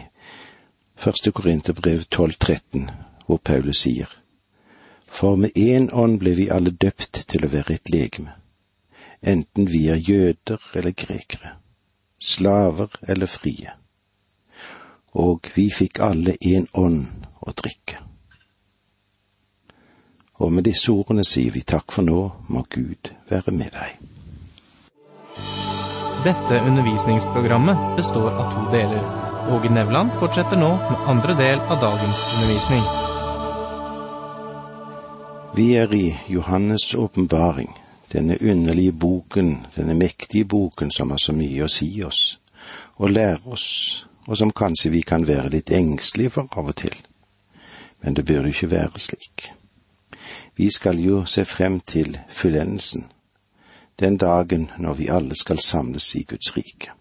første 0.99 1.31
Korinterbrev 1.31 2.03
12.13, 2.11 2.89
hvor 3.27 3.39
Paulus 3.39 3.85
sier, 3.87 4.11
For 5.09 5.37
med 5.37 5.57
én 5.57 5.89
ånd 5.93 6.21
ble 6.21 6.35
vi 6.37 6.51
alle 6.53 6.71
døpt 6.71 7.25
til 7.29 7.45
å 7.45 7.53
være 7.53 7.79
et 7.79 7.91
legeme 7.95 8.39
enten 9.23 9.67
vi 9.67 9.89
er 9.89 9.97
jøder 9.97 10.59
eller 10.75 10.91
grekere, 10.91 11.55
slaver 12.19 12.89
eller 13.03 13.27
frie. 13.27 13.73
Og 15.13 15.51
vi 15.55 15.69
fikk 15.71 16.01
alle 16.05 16.37
én 16.45 16.69
ånd 16.75 17.07
å 17.41 17.55
drikke. 17.57 17.99
Og 20.39 20.53
med 20.55 20.69
disse 20.69 20.93
ordene 20.93 21.25
sier 21.27 21.51
vi 21.51 21.65
takk 21.67 21.91
for 21.91 22.07
nå, 22.07 22.21
må 22.47 22.63
Gud 22.71 23.11
være 23.31 23.55
med 23.55 23.75
deg. 23.75 23.97
Dette 26.23 26.61
undervisningsprogrammet 26.67 27.97
består 27.99 28.31
av 28.31 28.55
to 28.55 28.65
deler. 28.75 29.03
Åge 29.55 29.71
Nevland 29.73 30.15
fortsetter 30.21 30.61
nå 30.61 30.71
med 30.77 31.11
andre 31.11 31.35
del 31.39 31.63
av 31.67 31.81
dagens 31.83 32.27
undervisning. 32.37 33.08
Vi 35.59 35.75
er 35.75 35.95
i 35.95 36.17
Johannes' 36.29 36.97
åpenbaring, 36.97 37.79
denne 38.13 38.39
underlige 38.41 38.93
boken, 38.93 39.67
denne 39.77 39.95
mektige 39.95 40.45
boken 40.45 40.91
som 40.91 41.11
har 41.11 41.19
så 41.19 41.33
mye 41.35 41.65
å 41.65 41.69
si 41.69 41.89
oss 42.07 42.39
og 42.97 43.11
lære 43.11 43.51
oss, 43.51 43.67
og 44.29 44.39
som 44.39 44.53
kanskje 44.55 44.93
vi 44.95 45.01
kan 45.03 45.27
være 45.27 45.51
litt 45.57 45.73
engstelige 45.75 46.31
for 46.37 46.61
av 46.63 46.71
og 46.71 46.77
til. 46.79 46.95
Men 48.03 48.15
det 48.15 48.25
burde 48.31 48.55
ikke 48.55 48.71
være 48.71 49.03
slik. 49.03 49.49
Vi 50.55 50.71
skal 50.71 51.03
jo 51.03 51.25
se 51.27 51.43
frem 51.45 51.81
til 51.81 52.15
fullendelsen, 52.31 53.09
den 53.99 54.17
dagen 54.17 54.71
når 54.79 54.95
vi 54.95 55.11
alle 55.11 55.35
skal 55.35 55.59
samles 55.59 56.15
i 56.15 56.23
Guds 56.23 56.55
rike. 56.55 56.95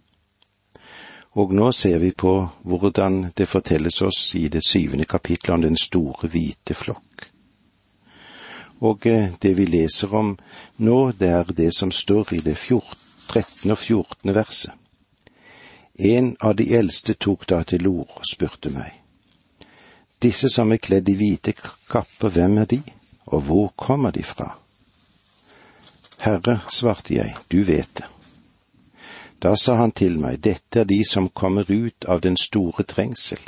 Og 1.37 1.53
nå 1.53 1.71
ser 1.71 2.01
vi 2.01 2.11
på 2.11 2.35
hvordan 2.63 3.35
det 3.37 3.51
fortelles 3.53 4.01
oss 4.01 4.33
i 4.35 4.47
det 4.47 4.65
syvende 4.65 5.05
kapitlet 5.05 5.53
om 5.53 5.69
den 5.69 5.77
store 5.77 6.33
hvite 6.33 6.73
flokk 6.73 7.33
og 8.79 9.07
eh, 9.07 9.31
det 9.41 9.53
vi 9.57 9.65
leser 9.65 10.13
om 10.13 10.35
nå, 10.77 10.97
det 11.17 11.29
er 11.29 11.53
det 11.57 11.71
som 11.75 11.91
står 11.91 12.33
i 12.37 12.41
det 12.45 12.57
13. 12.57 13.71
og 13.71 13.77
14. 13.77 14.33
verset. 14.33 14.71
En 15.97 16.35
av 16.39 16.55
de 16.55 16.69
eldste 16.77 17.13
tok 17.13 17.47
da 17.49 17.63
til 17.63 17.87
orde 17.87 18.21
og 18.21 18.29
spurte 18.29 18.69
meg. 18.69 18.93
Disse 20.21 20.49
som 20.49 20.71
er 20.71 20.81
kledd 20.81 21.09
i 21.09 21.15
hvite 21.17 21.53
kapper, 21.57 22.29
hvem 22.29 22.57
er 22.57 22.65
de, 22.65 22.81
og 23.25 23.41
hvor 23.41 23.73
kommer 23.75 24.11
de 24.11 24.23
fra? 24.23 24.51
Herre, 26.21 26.59
svarte 26.69 27.17
jeg, 27.17 27.35
du 27.51 27.63
vet 27.63 27.89
det. 27.97 28.05
Da 29.41 29.53
sa 29.55 29.75
han 29.77 29.91
til 29.93 30.17
meg, 30.17 30.39
dette 30.41 30.81
er 30.81 30.87
de 30.89 31.03
som 31.05 31.29
kommer 31.29 31.69
ut 31.69 32.05
av 32.09 32.23
den 32.25 32.37
store 32.41 32.83
trengsel, 32.89 33.41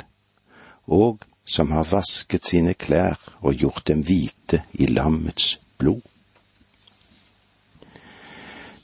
og 0.86 1.24
som 1.50 1.70
har 1.74 1.88
vasket 1.90 2.46
sine 2.46 2.74
klær 2.78 3.18
og 3.40 3.58
gjort 3.58 3.88
dem 3.90 4.04
hvite 4.06 4.62
i 4.72 4.86
lammets 4.86 5.56
blod. 5.78 6.02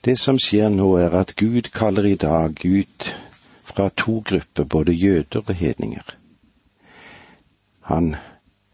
Det 0.03 0.17
som 0.19 0.39
skjer 0.39 0.69
nå, 0.71 0.89
er 0.99 1.15
at 1.19 1.37
Gud 1.39 1.71
kaller 1.75 2.07
i 2.07 2.19
dag 2.19 2.59
ut 2.67 3.07
fra 3.67 3.89
to 3.97 4.21
grupper, 4.27 4.65
både 4.65 4.93
jøder 4.93 5.43
og 5.47 5.55
hedninger. 5.55 6.17
Han 7.81 8.17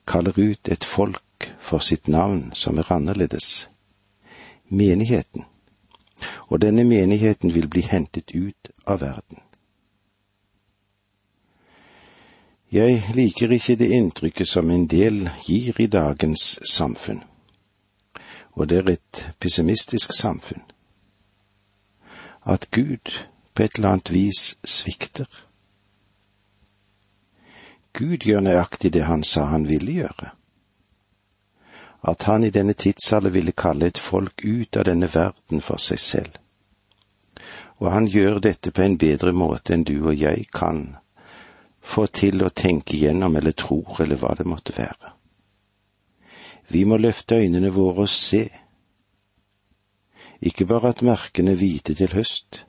kaller 0.06 0.36
ut 0.36 0.68
et 0.68 0.84
folk 0.84 1.52
for 1.60 1.84
sitt 1.84 2.08
navn 2.08 2.52
som 2.54 2.78
er 2.78 2.92
annerledes, 2.92 3.68
menigheten, 4.68 5.44
og 6.48 6.60
denne 6.64 6.84
menigheten 6.84 7.54
vil 7.54 7.68
bli 7.68 7.84
hentet 7.84 8.32
ut 8.32 8.72
av 8.86 9.00
verden. 9.00 9.40
Jeg 12.72 13.02
liker 13.14 13.50
ikke 13.52 13.76
det 13.76 13.90
inntrykket 13.92 14.48
som 14.48 14.70
en 14.70 14.86
del 14.88 15.26
gir 15.44 15.76
i 15.80 15.86
dagens 15.92 16.58
samfunn, 16.72 17.20
og 18.56 18.68
det 18.68 18.78
er 18.78 18.88
et 18.94 19.24
pessimistisk 19.40 20.14
samfunn. 20.16 20.62
At 22.48 22.70
Gud 22.70 23.12
på 23.54 23.62
et 23.62 23.76
eller 23.76 23.88
annet 23.88 24.12
vis 24.12 24.56
svikter. 24.64 25.28
Gud 27.92 28.24
gjør 28.24 28.40
nøyaktig 28.40 28.92
det 28.92 29.04
han 29.04 29.24
sa 29.24 29.44
han 29.52 29.68
ville 29.68 29.92
gjøre. 29.92 30.30
At 32.08 32.22
han 32.22 32.44
i 32.44 32.50
denne 32.50 32.72
tidsalder 32.72 33.30
ville 33.30 33.52
kalle 33.52 33.92
et 33.92 34.00
folk 34.00 34.40
ut 34.44 34.76
av 34.76 34.88
denne 34.88 35.12
verden 35.12 35.60
for 35.60 35.76
seg 35.76 36.00
selv. 36.00 36.40
Og 37.84 37.92
han 37.92 38.08
gjør 38.08 38.40
dette 38.40 38.72
på 38.72 38.82
en 38.82 38.96
bedre 38.98 39.36
måte 39.36 39.76
enn 39.76 39.84
du 39.84 39.98
og 40.00 40.16
jeg 40.16 40.48
kan 40.54 40.96
få 41.82 42.06
til 42.06 42.42
å 42.42 42.50
tenke 42.54 42.96
gjennom 42.96 43.36
eller 43.36 43.52
tror 43.58 44.00
eller 44.04 44.20
hva 44.20 44.34
det 44.38 44.46
måtte 44.46 44.74
være. 44.76 45.12
Vi 46.72 46.84
må 46.88 46.96
løfte 46.96 47.40
øynene 47.42 47.72
våre 47.74 48.06
og 48.06 48.12
se, 48.12 48.46
ikke 50.42 50.66
bare 50.66 50.94
at 50.94 51.02
merkene 51.06 51.54
hvite 51.58 51.94
til 51.94 52.14
høst, 52.16 52.64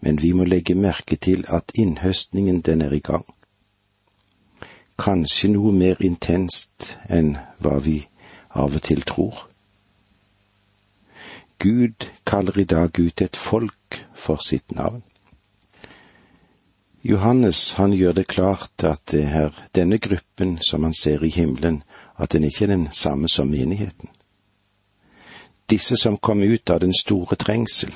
men 0.00 0.20
vi 0.22 0.32
må 0.32 0.44
legge 0.44 0.76
merke 0.78 1.16
til 1.16 1.44
at 1.48 1.72
innhøstningen 1.74 2.60
den 2.60 2.82
er 2.82 2.94
i 2.94 3.02
gang. 3.04 3.26
Kanskje 4.98 5.50
noe 5.52 5.72
mer 5.72 6.00
intenst 6.04 6.96
enn 7.10 7.36
hva 7.62 7.76
vi 7.82 8.00
av 8.54 8.74
og 8.74 8.82
til 8.82 9.04
tror. 9.06 9.44
Gud 11.58 12.08
kaller 12.26 12.58
i 12.58 12.68
dag 12.70 12.98
ut 12.98 13.22
et 13.22 13.36
folk 13.36 14.04
for 14.14 14.42
sitt 14.42 14.74
navn. 14.74 15.02
Johannes 17.02 17.72
han 17.72 17.92
gjør 17.92 18.12
det 18.12 18.26
klart 18.26 18.84
at 18.84 19.04
det 19.12 19.22
er 19.24 19.54
denne 19.74 19.98
gruppen 19.98 20.58
som 20.62 20.82
han 20.82 20.94
ser 20.94 21.22
i 21.22 21.30
himmelen, 21.30 21.82
at 22.18 22.32
den 22.32 22.44
ikke 22.44 22.64
er 22.64 22.74
den 22.74 22.88
samme 22.92 23.28
som 23.28 23.48
menigheten. 23.48 24.08
Disse 25.70 25.96
som 25.96 26.16
kom 26.16 26.42
ut 26.42 26.70
av 26.70 26.80
den 26.80 26.94
store 26.94 27.36
trengsel, 27.36 27.92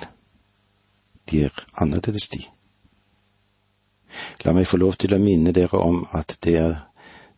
de 1.31 1.45
er 1.45 1.65
annerledes, 1.75 2.29
de. 2.29 2.45
La 4.45 4.53
meg 4.53 4.69
få 4.69 4.77
lov 4.77 4.99
til 5.01 5.15
å 5.17 5.23
minne 5.23 5.55
dere 5.57 5.81
om 5.81 6.05
at 6.13 6.37
det 6.45 6.57
er, 6.61 6.75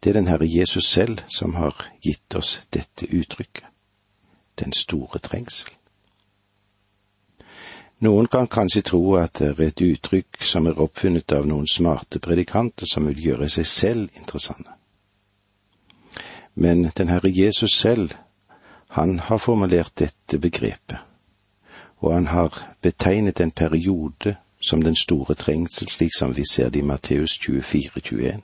det 0.02 0.10
er 0.10 0.18
den 0.18 0.28
Herre 0.28 0.48
Jesus 0.48 0.90
selv 0.90 1.22
som 1.28 1.54
har 1.54 1.86
gitt 2.02 2.34
oss 2.34 2.58
dette 2.74 3.06
uttrykket, 3.06 3.64
den 4.60 4.72
store 4.72 5.22
trengsel. 5.22 5.70
Noen 8.02 8.26
kan 8.26 8.46
kanskje 8.50 8.82
tro 8.82 9.14
at 9.16 9.38
det 9.38 9.52
er 9.52 9.60
et 9.68 9.80
uttrykk 9.80 10.42
som 10.42 10.66
er 10.66 10.80
oppfunnet 10.82 11.32
av 11.32 11.46
noen 11.46 11.66
smarte 11.70 12.18
predikanter 12.18 12.90
som 12.90 13.06
vil 13.06 13.20
gjøre 13.28 13.48
seg 13.48 13.66
selv 13.66 14.18
interessante. 14.18 14.70
Men 16.54 16.90
den 16.98 17.08
Herre 17.08 17.30
Jesus 17.30 17.76
selv, 17.78 18.14
han 18.88 19.18
har 19.18 19.38
formulert 19.38 19.94
dette 19.98 20.38
begrepet, 20.38 20.98
og 21.98 22.14
han 22.14 22.26
har 22.26 22.58
betegnet 22.82 23.40
en 23.40 23.50
periode 23.50 24.36
som 24.60 24.82
den 24.82 24.96
store 24.96 25.34
trengsel, 25.34 25.88
slik 25.88 26.14
som 26.18 26.34
vi 26.36 26.44
ser 26.50 26.70
det 26.70 26.82
i 26.82 26.86
Matteus 26.86 27.38
24, 27.38 28.00
21. 28.00 28.42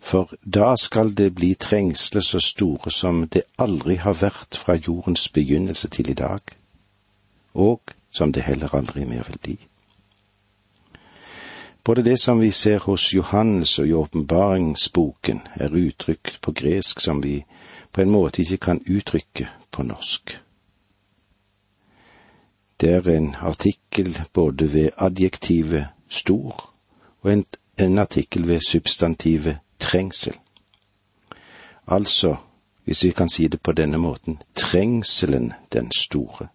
For 0.00 0.32
da 0.44 0.76
skal 0.76 1.12
det 1.16 1.34
bli 1.34 1.54
trengsler 1.54 2.24
så 2.24 2.40
store 2.40 2.90
som 2.90 3.26
det 3.28 3.42
aldri 3.58 3.96
har 4.00 4.16
vært 4.20 4.56
fra 4.56 4.74
jordens 4.74 5.28
begynnelse 5.28 5.88
til 5.88 6.10
i 6.10 6.16
dag 6.16 6.40
og 7.54 7.80
som 8.10 8.32
det 8.32 8.42
heller 8.42 8.74
aldri 8.74 9.04
mer 9.04 9.22
vil 9.26 9.38
bli. 9.42 9.58
Både 11.84 12.04
det 12.04 12.20
som 12.20 12.40
vi 12.40 12.50
ser 12.50 12.78
hos 12.78 13.14
Johannes 13.14 13.78
og 13.78 13.88
i 13.88 13.92
åpenbaringsboken, 13.92 15.40
er 15.54 15.72
uttrykt 15.72 16.40
på 16.42 16.52
gresk 16.52 17.00
som 17.00 17.22
vi 17.22 17.44
på 17.92 18.00
en 18.00 18.10
måte 18.10 18.42
ikke 18.42 18.56
kan 18.56 18.82
uttrykke 18.90 19.48
på 19.70 19.82
norsk. 19.82 20.40
Det 22.80 22.90
er 22.90 23.08
en 23.08 23.34
artikkel 23.40 24.18
både 24.32 24.72
ved 24.72 24.90
adjektivet 24.96 25.86
stor 26.08 26.70
og 27.22 27.32
en, 27.32 27.44
en 27.78 27.98
artikkel 27.98 28.48
ved 28.48 28.60
substantivet 28.60 29.58
trengsel. 29.78 30.34
Altså, 31.86 32.36
hvis 32.84 33.04
vi 33.04 33.10
kan 33.10 33.28
si 33.28 33.48
det 33.48 33.60
på 33.62 33.72
denne 33.72 33.98
måten, 33.98 34.42
trengselen 34.54 35.52
den 35.72 35.92
store. 35.92 36.48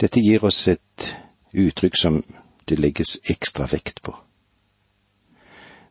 Dette 0.00 0.20
gir 0.20 0.44
oss 0.44 0.66
et 0.68 1.16
uttrykk 1.56 1.96
som 1.96 2.20
det 2.68 2.78
legges 2.78 3.16
ekstra 3.30 3.66
vekt 3.70 4.02
på. 4.02 4.16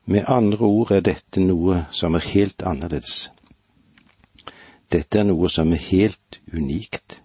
Med 0.06 0.24
andre 0.28 0.66
ord 0.66 0.92
er 0.94 1.02
dette 1.02 1.42
noe 1.42 1.86
som 1.90 2.14
er 2.14 2.28
helt 2.30 2.62
annerledes. 2.62 3.30
Dette 4.92 5.18
er 5.18 5.26
noe 5.26 5.50
som 5.50 5.72
er 5.74 5.82
helt 5.82 6.38
unikt. 6.54 7.20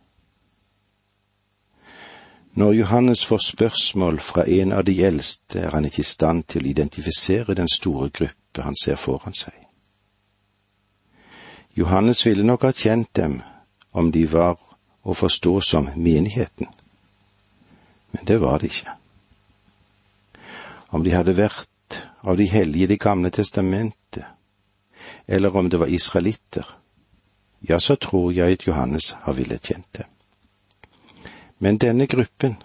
Når 2.58 2.74
Johannes 2.74 3.26
får 3.26 3.38
spørsmål 3.38 4.20
fra 4.20 4.48
en 4.50 4.72
av 4.72 4.84
de 4.84 4.98
eldste, 5.06 5.60
er 5.60 5.70
han 5.72 5.86
ikke 5.86 6.02
i 6.02 6.10
stand 6.10 6.44
til 6.50 6.66
å 6.66 6.72
identifisere 6.74 7.56
den 7.56 7.70
store 7.70 8.10
gruppe 8.10 8.66
han 8.66 8.76
ser 8.76 8.98
foran 9.00 9.38
seg. 9.38 9.54
Johannes 11.78 12.26
ville 12.26 12.44
nok 12.44 12.66
ha 12.68 12.74
kjent 12.76 13.14
dem 13.16 13.40
om 13.94 14.12
de 14.12 14.26
var 14.34 14.58
å 15.03 15.13
forstå 15.13 15.62
som 15.62 15.89
menigheten, 15.96 16.67
men 18.12 18.25
det 18.25 18.38
var 18.41 18.60
det 18.60 18.72
ikke. 18.72 18.93
Om 20.91 21.03
de 21.03 21.13
hadde 21.15 21.38
vært 21.38 22.03
av 22.22 22.38
de 22.38 22.46
hellige 22.46 22.84
i 22.84 22.88
Det 22.88 23.00
gamle 23.00 23.29
testamentet, 23.29 24.25
eller 25.27 25.55
om 25.55 25.70
det 25.70 25.79
var 25.79 25.88
israelitter, 25.88 26.65
ja, 27.62 27.79
så 27.79 27.96
tror 27.96 28.31
jeg 28.34 28.53
at 28.53 28.67
Johannes 28.67 29.15
har 29.22 29.34
villet 29.34 29.62
kjent 29.62 29.98
det. 29.98 30.05
Men 31.60 31.77
denne 31.77 32.08
gruppen, 32.08 32.55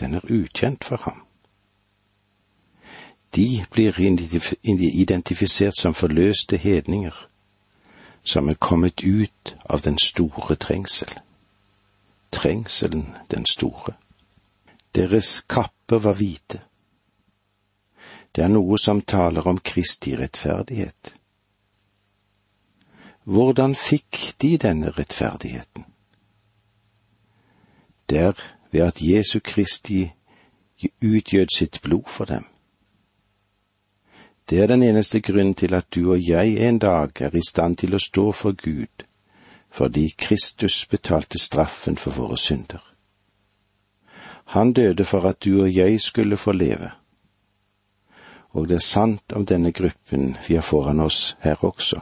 den 0.00 0.14
er 0.14 0.30
ukjent 0.30 0.84
for 0.84 0.96
ham. 1.02 1.22
De 3.34 3.64
blir 3.70 4.00
identifisert 5.00 5.76
som 5.76 5.94
forløste 5.94 6.56
hedninger, 6.56 7.28
som 8.24 8.48
er 8.48 8.54
kommet 8.54 9.02
ut 9.04 9.56
av 9.64 9.82
den 9.82 9.98
store 9.98 10.54
trengsel. 10.54 11.10
Trengselen 12.32 13.14
den 13.30 13.46
store. 13.46 13.92
Deres 14.94 15.40
kapper 15.48 15.98
var 15.98 16.16
hvite 16.18 16.60
det 18.36 18.44
er 18.44 18.52
noe 18.52 18.76
som 18.76 19.00
taler 19.00 19.46
om 19.48 19.56
Kristi 19.64 20.12
rettferdighet. 20.16 21.14
Hvordan 23.24 23.74
fikk 23.74 24.18
de 24.42 24.50
denne 24.60 24.92
rettferdigheten? 24.92 25.86
Det 28.10 28.18
er 28.18 28.42
ved 28.70 28.82
at 28.84 29.00
Jesu 29.00 29.40
Kristi 29.40 30.02
utgjød 31.00 31.56
sitt 31.56 31.80
blod 31.82 32.12
for 32.12 32.28
dem. 32.28 32.44
Det 34.50 34.60
er 34.60 34.66
den 34.66 34.82
eneste 34.82 35.20
grunnen 35.20 35.54
til 35.54 35.74
at 35.74 35.88
du 35.94 36.12
og 36.12 36.28
jeg 36.28 36.68
en 36.68 36.78
dag 36.78 37.10
er 37.20 37.34
i 37.34 37.42
stand 37.48 37.76
til 37.76 37.96
å 37.96 38.04
stå 38.04 38.32
for 38.32 38.52
Gud, 38.52 39.08
fordi 39.76 40.08
Kristus 40.18 40.86
betalte 40.90 41.38
straffen 41.38 41.96
for 42.00 42.16
våre 42.16 42.38
synder. 42.40 42.80
Han 44.56 44.72
døde 44.72 45.04
for 45.04 45.28
at 45.28 45.44
du 45.44 45.62
og 45.62 45.74
jeg 45.74 46.00
skulle 46.00 46.36
få 46.36 46.52
leve 46.52 46.90
og 48.56 48.68
det 48.68 48.78
er 48.78 48.84
sant 48.84 49.32
om 49.36 49.44
denne 49.44 49.72
gruppen 49.72 50.30
vi 50.46 50.56
har 50.56 50.64
foran 50.64 51.00
oss 51.04 51.36
her 51.44 51.60
også, 51.64 52.00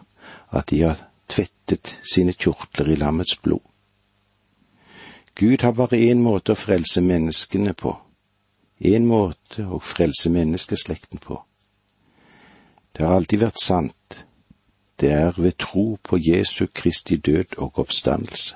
at 0.54 0.70
de 0.70 0.82
har 0.84 1.00
tvettet 1.28 1.96
sine 2.06 2.32
kjortler 2.32 2.92
i 2.94 2.98
lammets 3.00 3.36
blod. 3.42 3.62
Gud 5.34 5.64
har 5.66 5.74
bare 5.74 5.98
én 5.98 6.22
måte 6.22 6.54
å 6.54 6.58
frelse 6.58 7.02
menneskene 7.02 7.74
på, 7.74 7.96
én 8.78 9.06
måte 9.10 9.66
å 9.66 9.80
frelse 9.82 10.30
menneskeslekten 10.30 11.18
på. 11.18 11.40
Det 12.94 13.02
har 13.02 13.16
alltid 13.16 13.42
vært 13.42 13.58
sant, 13.58 13.96
det 15.00 15.12
er 15.12 15.32
ved 15.36 15.52
tro 15.58 15.98
på 16.02 16.18
Jesu 16.20 16.66
Kristi 16.74 17.16
død 17.16 17.58
og 17.58 17.78
oppstandelse. 17.78 18.54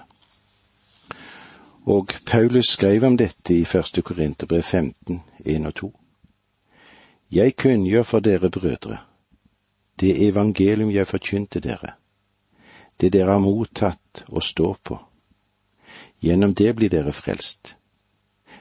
Og 1.87 2.09
Paulus 2.27 2.67
skrev 2.67 3.05
om 3.05 3.17
dette 3.17 3.55
i 3.59 3.65
første 3.65 4.03
Korinterbrev 4.03 4.63
15, 4.63 5.23
1 5.45 5.67
og 5.67 5.75
2. 5.75 6.01
Jeg 7.33 7.57
kunngjør 7.57 8.03
for 8.03 8.21
dere 8.21 8.51
brødre, 8.51 8.99
det 10.01 10.29
evangelium 10.29 10.91
jeg 10.91 11.07
forkynte 11.07 11.61
dere, 11.61 11.93
det 13.01 13.13
dere 13.13 13.33
har 13.33 13.39
mottatt 13.39 14.25
og 14.29 14.43
står 14.43 14.77
på. 14.85 14.99
Gjennom 16.21 16.55
det 16.55 16.77
blir 16.77 16.89
dere 16.89 17.13
frelst. 17.13 17.77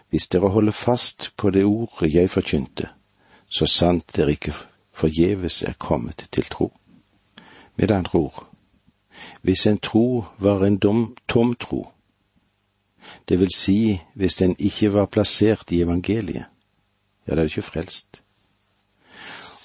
Hvis 0.09 0.27
dere 0.27 0.49
holder 0.49 0.71
fast 0.71 1.33
på 1.37 1.49
det 1.49 1.65
ordet 1.65 2.13
jeg 2.13 2.29
forkynte, 2.29 2.89
så 3.49 3.65
sant 3.65 4.15
dere 4.15 4.31
ikke 4.31 4.53
forgjeves 4.93 5.63
er 5.63 5.73
kommet 5.73 6.27
til 6.31 6.43
tro. 6.43 6.71
Med 7.77 7.91
andre 7.91 8.19
ord, 8.19 8.47
hvis 9.41 9.67
en 9.67 9.77
tro 9.77 10.25
var 10.37 10.65
en 10.65 10.77
dom, 10.77 11.17
tom 11.29 11.55
tro, 11.55 11.87
det 13.29 13.39
vil 13.39 13.53
si 13.55 13.99
hvis 14.13 14.35
den 14.35 14.55
ikke 14.59 14.93
var 14.93 15.05
plassert 15.05 15.71
i 15.71 15.81
evangeliet, 15.81 16.45
ja, 17.27 17.35
da 17.35 17.41
er 17.41 17.45
jo 17.45 17.53
ikke 17.57 17.61
frelst. 17.61 18.21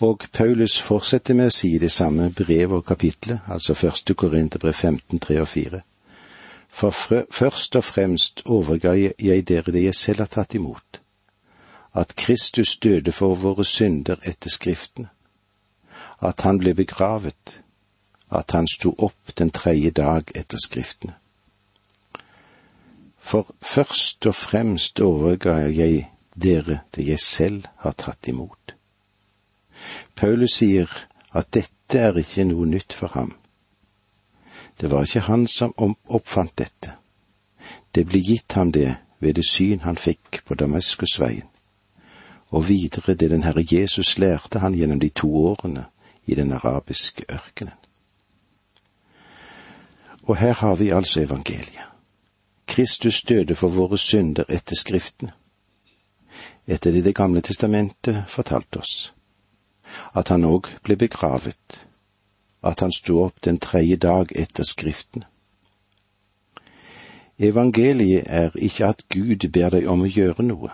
Og 0.02 0.24
Paulus 0.32 0.80
fortsetter 0.82 1.34
med 1.38 1.52
å 1.52 1.54
si 1.54 1.76
det 1.78 1.92
samme 1.94 2.32
brevet 2.34 2.80
og 2.80 2.84
kapitlet, 2.86 3.38
altså 3.46 3.74
første 3.74 4.14
Korinterbrev 4.18 4.74
15, 4.74 5.18
3 5.18 5.40
og 5.40 5.48
4. 5.48 5.80
For 6.72 6.90
først 7.30 7.76
og 7.76 7.84
fremst 7.84 8.42
overga 8.46 8.96
jeg 8.96 9.48
dere 9.48 9.72
det 9.72 9.84
jeg 9.84 9.94
selv 9.94 10.24
har 10.24 10.30
tatt 10.32 10.54
imot, 10.58 11.00
at 11.94 12.16
Kristus 12.16 12.76
døde 12.82 13.12
for 13.12 13.38
våre 13.38 13.64
synder 13.64 14.18
etter 14.26 14.50
Skriftene, 14.50 15.10
at 16.22 16.40
han 16.40 16.58
ble 16.58 16.74
begravet, 16.74 17.62
at 18.32 18.56
han 18.56 18.68
sto 18.68 18.94
opp 18.98 19.34
den 19.38 19.50
tredje 19.50 19.90
dag 19.90 20.32
etter 20.34 20.58
Skriftene. 20.64 21.14
For 23.20 23.54
først 23.62 24.26
og 24.26 24.34
fremst 24.34 25.00
overga 25.00 25.60
jeg 25.70 26.08
dere 26.34 26.80
det 26.96 27.06
jeg 27.06 27.20
selv 27.20 27.68
har 27.84 27.92
tatt 27.92 28.28
imot 28.28 28.62
Paulus 30.16 30.58
sier 30.60 30.90
at 31.32 31.50
dette 31.56 31.98
er 31.98 32.18
ikke 32.20 32.44
noe 32.48 32.66
nytt 32.68 32.94
for 32.96 33.12
ham. 33.16 33.32
Det 34.80 34.90
var 34.90 35.06
ikke 35.06 35.26
han 35.28 35.46
som 35.50 35.74
oppfant 35.78 36.54
dette. 36.58 36.94
Det 37.94 38.06
ble 38.08 38.20
gitt 38.22 38.56
ham 38.58 38.72
det 38.72 38.96
ved 39.20 39.36
det 39.38 39.46
syn 39.48 39.82
han 39.86 40.00
fikk 40.00 40.42
på 40.46 40.54
Damaskusveien, 40.58 41.48
og 42.50 42.68
videre 42.68 43.14
det 43.14 43.30
den 43.30 43.44
Herre 43.46 43.64
Jesus 43.64 44.18
lærte 44.18 44.62
han 44.62 44.74
gjennom 44.74 45.00
de 45.00 45.08
to 45.08 45.30
årene 45.50 45.86
i 46.26 46.34
den 46.34 46.52
arabiske 46.52 47.24
ørkenen. 47.30 47.81
Og 50.22 50.36
her 50.36 50.52
har 50.52 50.74
vi 50.74 50.90
altså 50.90 51.20
evangeliet. 51.20 51.88
Kristus 52.66 53.22
døde 53.22 53.54
for 53.54 53.68
våre 53.68 53.98
synder 53.98 54.44
etter 54.48 54.76
Skriften, 54.76 55.30
etter 56.66 56.90
det 56.90 57.04
Det 57.04 57.14
gamle 57.14 57.40
testamentet 57.40 58.24
fortalte 58.28 58.78
oss 58.78 59.12
at 60.14 60.28
han 60.28 60.44
òg 60.44 60.68
ble 60.84 60.96
begravet, 60.96 61.86
at 62.62 62.80
han 62.80 62.92
sto 62.92 63.22
opp 63.24 63.42
den 63.44 63.58
tredje 63.58 63.96
dag 63.96 64.32
etter 64.36 64.64
Skriften. 64.64 65.24
Evangeliet 67.38 68.24
er 68.26 68.54
ikke 68.54 68.86
at 68.86 69.04
Gud 69.08 69.48
ber 69.52 69.72
deg 69.74 69.88
om 69.88 70.04
å 70.04 70.10
gjøre 70.10 70.46
noe. 70.46 70.70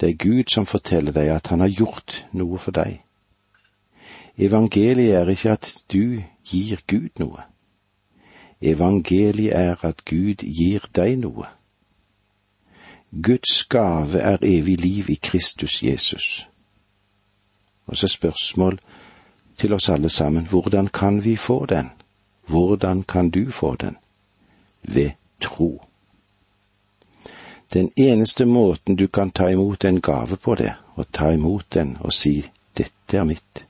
Det 0.00 0.10
er 0.10 0.20
Gud 0.20 0.50
som 0.50 0.66
forteller 0.66 1.14
deg 1.14 1.30
at 1.32 1.48
han 1.52 1.62
har 1.64 1.72
gjort 1.72 2.24
noe 2.32 2.58
for 2.58 2.74
deg. 2.76 2.98
Evangeliet 4.36 5.14
er 5.22 5.30
ikke 5.30 5.54
at 5.54 5.70
du 5.92 6.20
gir 6.44 6.82
Gud 6.90 7.22
noe. 7.22 7.46
Evangeliet 8.64 9.52
er 9.52 9.84
at 9.84 10.04
Gud 10.04 10.44
gir 10.44 10.86
deg 10.96 11.18
noe. 11.20 11.46
Guds 13.22 13.64
gave 13.70 14.18
er 14.18 14.42
evig 14.42 14.80
liv 14.80 15.10
i 15.10 15.18
Kristus 15.22 15.82
Jesus. 15.82 16.46
Og 17.86 17.96
så 17.96 18.08
spørsmål 18.08 18.78
til 19.58 19.72
oss 19.72 19.88
alle 19.88 20.08
sammen, 20.08 20.46
hvordan 20.46 20.86
kan 20.86 21.24
vi 21.24 21.36
få 21.36 21.66
den? 21.66 21.90
Hvordan 22.46 23.02
kan 23.02 23.30
du 23.30 23.50
få 23.50 23.76
den? 23.76 23.96
Ved 24.82 25.10
tro. 25.40 25.84
Den 27.72 27.92
eneste 27.96 28.44
måten 28.44 28.96
du 28.96 29.06
kan 29.06 29.30
ta 29.30 29.48
imot 29.48 29.84
en 29.84 30.00
gave 30.00 30.36
på 30.36 30.54
det, 30.54 30.72
og 30.94 31.06
ta 31.12 31.30
imot 31.30 31.74
den 31.74 31.96
og 32.00 32.12
si 32.12 32.50
dette 32.76 33.16
er 33.16 33.24
mitt. 33.24 33.64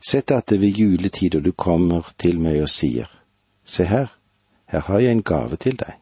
Sett 0.00 0.30
at 0.30 0.48
det 0.48 0.60
ved 0.60 0.68
juletider 0.68 1.40
du 1.40 1.52
kommer 1.52 2.12
til 2.18 2.40
meg 2.40 2.62
og 2.62 2.68
sier, 2.68 3.19
se 3.70 3.86
her, 3.86 4.10
her 4.66 4.80
har 4.86 4.98
jeg 4.98 5.12
en 5.12 5.22
gave 5.22 5.56
til 5.56 5.78
deg. 5.78 5.94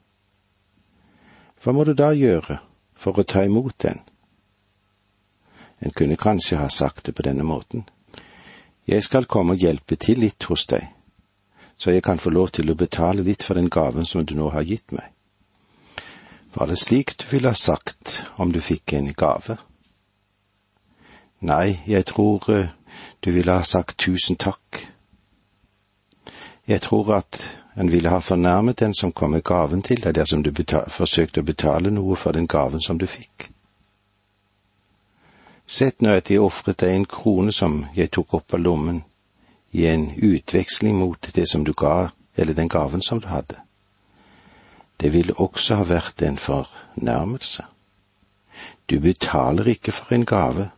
Hva 1.63 1.75
må 1.75 1.85
du 1.85 1.93
da 1.93 2.13
gjøre 2.17 2.61
for 2.97 3.19
å 3.19 3.27
ta 3.29 3.45
imot 3.45 3.77
den? 3.85 4.01
En 5.85 5.93
kunne 5.95 6.17
kanskje 6.17 6.59
ha 6.59 6.69
sagt 6.73 7.07
det 7.07 7.15
på 7.15 7.27
denne 7.27 7.45
måten. 7.45 7.85
Jeg 8.89 9.05
skal 9.05 9.29
komme 9.29 9.55
og 9.55 9.63
hjelpe 9.63 9.99
til 10.01 10.23
litt 10.25 10.49
hos 10.49 10.65
deg, 10.71 10.87
så 11.77 11.93
jeg 11.93 12.03
kan 12.03 12.19
få 12.19 12.33
lov 12.33 12.55
til 12.57 12.71
å 12.71 12.79
betale 12.79 13.23
litt 13.23 13.45
for 13.45 13.59
den 13.59 13.69
gaven 13.69 14.07
som 14.07 14.25
du 14.25 14.35
nå 14.35 14.49
har 14.55 14.65
gitt 14.67 14.95
meg. 14.97 15.13
Var 16.55 16.67
det 16.67 16.79
slik 16.81 17.19
du 17.21 17.27
ville 17.31 17.53
ha 17.53 17.59
sagt 17.59 18.23
om 18.37 18.53
du 18.53 18.61
fikk 18.65 18.97
en 18.97 19.13
gave? 19.13 19.59
Nei, 21.45 21.79
jeg 21.87 22.07
tror 22.09 22.49
eh, 22.51 22.71
du 23.21 23.31
ville 23.31 23.53
ha 23.53 23.63
sagt 23.63 23.99
tusen 24.01 24.41
takk. 24.41 24.89
Jeg 26.69 26.83
tror 26.83 27.15
at 27.15 27.59
Han 27.79 27.93
ville 27.93 28.11
ha 28.11 28.19
fornærmet 28.19 28.81
den 28.81 28.95
som 28.95 29.13
kom 29.13 29.31
med 29.31 29.45
gaven 29.45 29.83
til 29.87 30.01
deg 30.03 30.17
dersom 30.17 30.43
du 30.43 30.51
forsøkte 30.91 31.41
å 31.41 31.47
betale 31.47 31.93
noe 31.95 32.17
for 32.19 32.35
den 32.35 32.49
gaven 32.51 32.83
som 32.83 32.99
du 32.99 33.07
fikk. 33.07 33.53
Sett 35.67 36.03
nå 36.03 36.17
at 36.19 36.31
jeg 36.31 36.43
ofret 36.43 36.81
deg 36.83 36.97
en 36.97 37.07
krone 37.07 37.55
som 37.55 37.85
jeg 37.95 38.11
tok 38.11 38.35
opp 38.35 38.55
av 38.59 38.65
lommen, 38.65 39.05
i 39.71 39.87
en 39.87 40.11
utveksling 40.11 40.99
mot 40.99 41.31
det 41.35 41.47
som 41.47 41.65
du 41.65 41.71
ga, 41.73 42.11
eller 42.35 42.59
den 42.59 42.69
gaven 42.69 43.03
som 43.03 43.21
du 43.21 43.29
hadde. 43.31 43.63
Det 44.99 45.13
ville 45.15 45.39
også 45.39 45.79
ha 45.79 45.87
vært 45.87 46.23
en 46.27 46.39
fornærmelse. 46.39 47.63
Du 48.91 48.99
betaler 48.99 49.69
ikke 49.71 49.95
for 49.95 50.15
en 50.17 50.27
gave. 50.27 50.71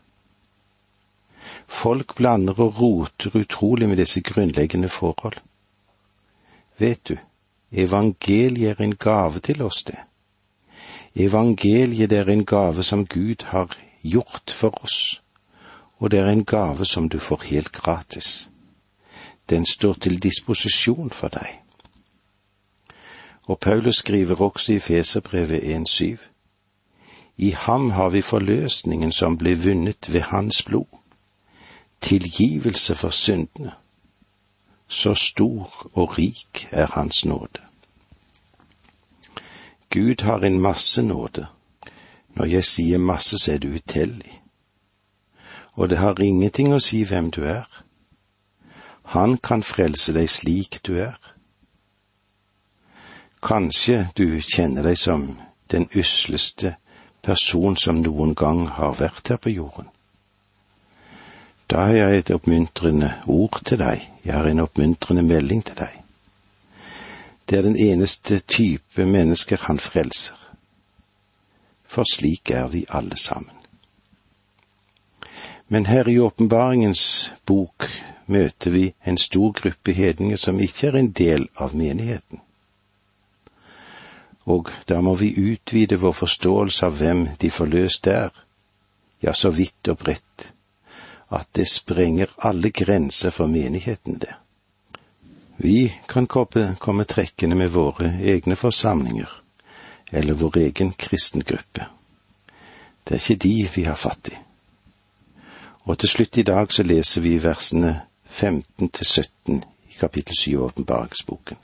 Folk 1.65 2.15
blander 2.19 2.61
og 2.61 2.81
roter 2.81 3.41
utrolig 3.41 3.89
med 3.89 4.03
disse 4.03 4.21
grunnleggende 4.21 4.89
forhold. 4.89 5.41
Vet 6.81 7.09
du, 7.09 7.17
evangeliet 7.73 8.71
er 8.71 8.85
en 8.85 8.97
gave 8.97 9.41
til 9.41 9.63
oss, 9.63 9.83
det. 9.85 9.99
Evangeliet 11.15 12.13
er 12.13 12.25
en 12.25 12.45
gave 12.45 12.83
som 12.83 13.07
Gud 13.07 13.45
har 13.45 13.77
gjort 14.03 14.51
for 14.51 14.85
oss, 14.85 15.23
og 15.99 16.11
det 16.11 16.21
er 16.21 16.31
en 16.31 16.45
gave 16.45 16.87
som 16.87 17.09
du 17.09 17.19
får 17.19 17.43
helt 17.45 17.73
gratis. 17.73 18.51
Den 19.51 19.67
står 19.67 19.95
til 19.95 20.23
disposisjon 20.23 21.11
for 21.11 21.29
deg. 21.29 21.61
Og 23.43 23.59
Paulus 23.59 23.97
skriver 23.97 24.41
også 24.41 24.73
i 24.73 24.79
Feserbrevet 24.79 25.61
1.7. 25.61 26.17
I 27.37 27.51
ham 27.51 27.91
har 27.91 28.09
vi 28.09 28.23
forløsningen 28.23 29.13
som 29.13 29.39
ble 29.39 29.57
vunnet 29.65 30.13
ved 30.13 30.21
hans 30.21 30.63
blod, 30.63 30.87
tilgivelse 32.01 32.95
for 32.95 33.11
syndene. 33.11 33.73
Så 34.91 35.15
stor 35.15 35.91
og 35.93 36.19
rik 36.19 36.69
er 36.71 36.87
hans 36.87 37.25
nåde. 37.25 37.63
Gud 39.91 40.23
har 40.23 40.39
en 40.39 40.61
masse 40.61 41.03
nåde. 41.03 41.47
Når 42.29 42.45
jeg 42.45 42.65
sier 42.65 42.99
masse, 42.99 43.39
så 43.39 43.53
er 43.53 43.59
det 43.59 43.75
utellig. 43.75 44.43
Og 45.73 45.91
det 45.91 45.99
har 45.99 46.21
ingenting 46.21 46.75
å 46.75 46.83
si 46.83 47.05
hvem 47.07 47.31
du 47.31 47.45
er. 47.47 47.67
Han 49.15 49.39
kan 49.39 49.63
frelse 49.63 50.13
deg 50.15 50.31
slik 50.31 50.81
du 50.87 50.97
er. 50.99 51.19
Kanskje 53.43 54.09
du 54.19 54.41
kjenner 54.43 54.83
deg 54.83 54.99
som 54.99 55.39
den 55.71 55.89
usleste 55.95 56.75
person 57.23 57.77
som 57.77 58.03
noen 58.03 58.35
gang 58.35 58.67
har 58.69 58.99
vært 58.99 59.31
her 59.31 59.39
på 59.39 59.55
jorden. 59.55 59.87
Da 61.71 61.85
har 61.87 61.95
jeg 61.95 62.19
et 62.19 62.31
oppmuntrende 62.35 63.13
ord 63.27 63.61
til 63.65 63.79
deg, 63.79 64.03
jeg 64.25 64.35
har 64.35 64.49
en 64.51 64.63
oppmuntrende 64.65 65.23
melding 65.23 65.63
til 65.67 65.79
deg. 65.79 65.97
Det 67.47 67.59
er 67.59 67.63
den 67.63 67.79
eneste 67.79 68.41
type 68.41 69.07
mennesker 69.07 69.63
han 69.67 69.79
frelser, 69.79 70.37
for 71.87 72.07
slik 72.15 72.51
er 72.51 72.67
vi 72.75 72.85
alle 72.89 73.17
sammen. 73.17 73.55
Men 75.69 75.87
her 75.87 76.09
i 76.09 76.19
åpenbaringens 76.19 77.33
bok 77.47 77.87
møter 78.27 78.71
vi 78.71 78.93
en 79.07 79.19
stor 79.19 79.53
gruppe 79.53 79.93
hedninger 79.93 80.37
som 80.37 80.61
ikke 80.61 80.87
er 80.87 80.99
en 80.99 81.13
del 81.13 81.47
av 81.57 81.75
menigheten 81.75 82.43
og 84.51 84.71
da 84.89 85.01
må 85.05 85.15
vi 85.21 85.31
utvide 85.53 85.99
vår 86.01 86.15
forståelse 86.17 86.87
av 86.87 86.97
hvem 86.99 87.27
de 87.41 87.51
forløste 87.53 88.15
er, 88.27 88.31
ja, 89.23 89.35
så 89.37 89.53
vidt 89.55 89.91
og 89.93 90.01
bredt, 90.01 90.51
at 91.31 91.49
det 91.53 91.69
sprenger 91.69 92.27
alle 92.39 92.71
grenser 92.71 93.31
for 93.31 93.47
menigheten 93.47 94.19
det. 94.19 94.35
Vi 95.57 95.93
kan 96.09 96.27
komme, 96.27 97.05
trekkende 97.05 97.57
med 97.57 97.71
våre 97.71 98.19
egne 98.23 98.57
forsamlinger, 98.57 99.29
eller 100.11 100.35
vår 100.35 100.57
egen 100.57 100.93
kristengruppe. 100.93 101.87
Det 103.05 103.15
er 103.15 103.21
ikke 103.21 103.43
de 103.43 103.69
vi 103.75 103.85
har 103.85 103.95
fatt 103.95 104.29
i. 104.33 104.37
Og 105.85 105.99
til 105.99 106.09
slutt 106.09 106.39
i 106.39 106.43
dag 106.43 106.73
så 106.73 106.83
leser 106.83 107.21
vi 107.21 107.39
versene 107.43 108.01
15 108.27 108.89
til 108.89 109.07
17 109.07 109.65
i 109.91 109.99
kapittel 110.01 110.37
7 110.41 110.57
av 110.57 110.65
åpenbaringsboken. 110.65 111.57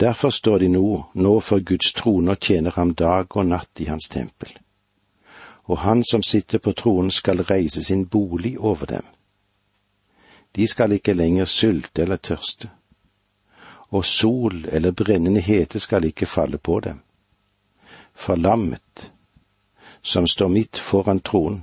Derfor 0.00 0.30
står 0.30 0.58
de 0.58 0.68
nå, 0.68 1.04
nå 1.14 1.40
for 1.40 1.60
Guds 1.60 1.92
trone 1.92 2.30
og 2.30 2.40
tjener 2.40 2.70
ham 2.76 2.94
dag 2.94 3.36
og 3.36 3.46
natt 3.46 3.80
i 3.80 3.88
hans 3.88 4.08
tempel. 4.08 4.61
Og 5.72 5.78
han 5.80 6.02
som 6.04 6.22
sitter 6.26 6.60
på 6.60 6.74
tronen 6.76 7.10
skal 7.10 7.40
reise 7.48 7.82
sin 7.84 8.04
bolig 8.06 8.58
over 8.60 8.86
dem. 8.86 9.06
De 10.56 10.66
skal 10.68 10.92
ikke 10.92 11.14
lenger 11.16 11.48
sulte 11.48 12.02
eller 12.02 12.20
tørste, 12.20 12.68
og 13.88 14.04
sol 14.04 14.66
eller 14.68 14.92
brennende 14.92 15.40
hete 15.40 15.80
skal 15.80 16.04
ikke 16.04 16.26
falle 16.26 16.58
på 16.58 16.80
dem. 16.80 16.98
For 18.14 18.36
lammet, 18.36 19.12
som 20.02 20.26
står 20.26 20.48
midt 20.48 20.78
foran 20.78 21.20
tronen, 21.20 21.62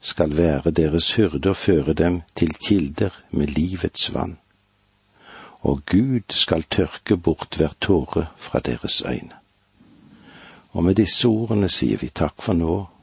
skal 0.00 0.36
være 0.36 0.70
deres 0.70 1.14
hyrde 1.14 1.50
og 1.50 1.56
føre 1.56 1.92
dem 1.92 2.22
til 2.34 2.54
kilder 2.68 3.10
med 3.30 3.46
livets 3.58 4.14
vann 4.14 4.38
og 5.60 5.82
Gud 5.86 6.32
skal 6.32 6.62
tørke 6.62 7.16
bort 7.16 7.54
hver 7.56 7.74
tåre 7.80 8.26
fra 8.36 8.58
deres 8.58 9.02
øyne. 9.06 9.36
Og 10.72 10.84
med 10.84 10.94
disse 10.94 11.28
ordene 11.28 11.68
sier 11.68 11.98
vi 12.00 12.08
takk 12.08 12.42
for 12.42 12.56
nå, 12.56 12.86